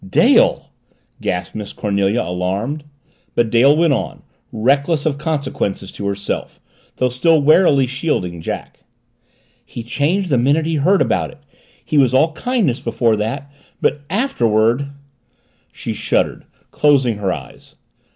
[0.09, 0.69] "Dale!"
[1.21, 2.85] gasped Miss Cornelia, alarmed.
[3.35, 6.59] But Dale went on, reckless of consequences to herself,
[6.95, 8.79] though still warily shielding Jack.
[9.63, 11.37] "He changed the minute he heard about it.
[11.85, 14.89] He was all kindness before that but afterward"
[15.71, 17.75] She shuddered, closing her eyes.